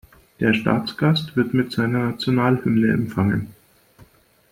Der 0.39 0.55
Staatsgast 0.55 1.35
wird 1.35 1.53
mit 1.53 1.71
seiner 1.73 1.99
Nationalhymne 1.99 2.91
empfangen. 2.91 3.53